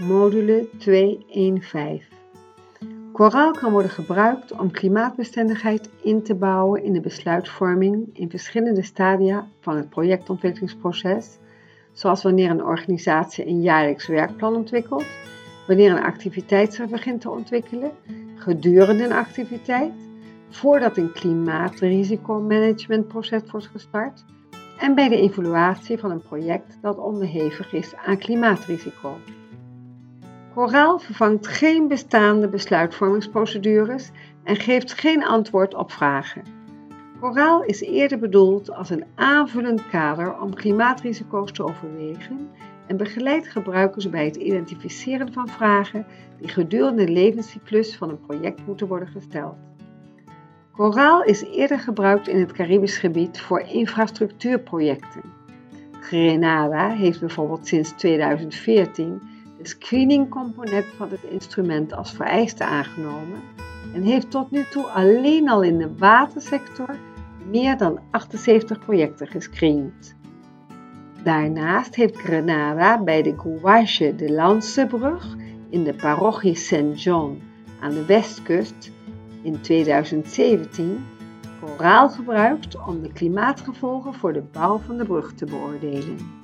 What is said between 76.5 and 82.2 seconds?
Saint John aan de westkust in 2017 koraal